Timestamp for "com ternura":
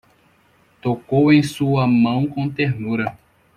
2.25-3.15